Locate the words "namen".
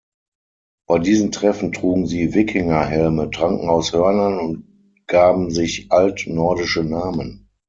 6.83-7.47